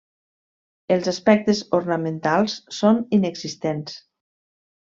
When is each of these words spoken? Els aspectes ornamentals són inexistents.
Els 0.95 1.09
aspectes 1.11 1.61
ornamentals 1.79 2.57
són 2.81 3.01
inexistents. 3.19 3.99